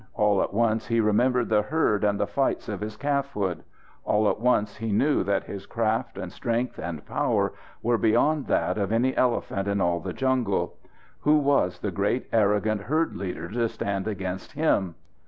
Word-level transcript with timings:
All 0.15 0.41
at 0.41 0.51
once 0.51 0.87
he 0.87 0.99
remembered 0.99 1.49
the 1.49 1.61
herd 1.61 2.03
and 2.03 2.19
the 2.19 2.25
fights 2.25 2.67
of 2.67 2.79
his 2.81 2.97
calfhood. 2.97 3.61
All 4.03 4.27
at 4.31 4.39
once 4.39 4.77
he 4.77 4.91
knew 4.91 5.23
that 5.25 5.43
his 5.43 5.67
craft 5.67 6.17
and 6.17 6.31
strength 6.31 6.79
and 6.79 7.05
power 7.05 7.53
were 7.83 7.99
beyond 7.99 8.47
that 8.47 8.79
of 8.79 8.91
any 8.91 9.15
elephant 9.15 9.67
in 9.67 9.79
all 9.79 9.99
the 9.99 10.11
jungle. 10.11 10.79
Who 11.19 11.37
was 11.37 11.77
the 11.77 11.91
great, 11.91 12.25
arrogant 12.33 12.81
herd 12.81 13.15
leader 13.15 13.47
to 13.49 13.69
stand 13.69 14.07
against 14.07 14.53
him? 14.53 14.95